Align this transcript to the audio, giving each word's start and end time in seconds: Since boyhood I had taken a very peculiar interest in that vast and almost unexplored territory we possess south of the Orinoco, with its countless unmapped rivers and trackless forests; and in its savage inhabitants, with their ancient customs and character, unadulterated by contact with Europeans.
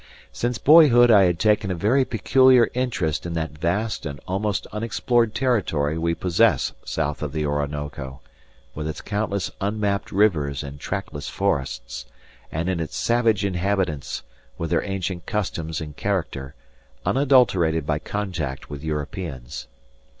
Since 0.31 0.57
boyhood 0.57 1.11
I 1.11 1.25
had 1.25 1.37
taken 1.37 1.69
a 1.69 1.75
very 1.75 2.05
peculiar 2.05 2.71
interest 2.73 3.23
in 3.27 3.33
that 3.33 3.51
vast 3.59 4.03
and 4.03 4.19
almost 4.27 4.65
unexplored 4.71 5.35
territory 5.35 5.95
we 5.95 6.15
possess 6.15 6.73
south 6.83 7.21
of 7.21 7.33
the 7.33 7.45
Orinoco, 7.45 8.19
with 8.73 8.87
its 8.87 8.99
countless 8.99 9.51
unmapped 9.61 10.11
rivers 10.11 10.63
and 10.63 10.79
trackless 10.79 11.29
forests; 11.29 12.07
and 12.51 12.67
in 12.67 12.79
its 12.79 12.95
savage 12.97 13.45
inhabitants, 13.45 14.23
with 14.57 14.71
their 14.71 14.83
ancient 14.83 15.27
customs 15.27 15.79
and 15.79 15.95
character, 15.95 16.55
unadulterated 17.05 17.85
by 17.85 17.99
contact 17.99 18.71
with 18.71 18.83
Europeans. 18.83 19.67